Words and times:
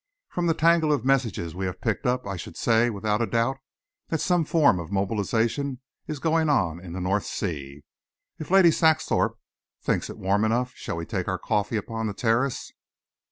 From 0.29 0.47
the 0.47 0.55
tangle 0.55 0.91
of 0.91 1.05
messages 1.05 1.53
we 1.53 1.67
have 1.67 1.79
picked 1.79 2.07
up, 2.07 2.25
I 2.25 2.35
should 2.35 2.57
say, 2.57 2.89
without 2.89 3.21
a 3.21 3.27
doubt, 3.27 3.59
that 4.07 4.19
some 4.19 4.45
form 4.45 4.79
of 4.79 4.91
mobilisation 4.91 5.79
is 6.07 6.17
going 6.17 6.49
on 6.49 6.79
in 6.83 6.93
the 6.93 6.99
North 6.99 7.25
Sea. 7.27 7.83
If 8.39 8.49
Lady 8.49 8.71
Saxthorpe 8.71 9.37
thinks 9.79 10.09
it 10.09 10.17
warm 10.17 10.43
enough, 10.43 10.73
shall 10.75 10.95
we 10.97 11.05
take 11.05 11.27
our 11.27 11.37
coffee 11.37 11.77
upon 11.77 12.07
the 12.07 12.15
terrace?" 12.15 12.71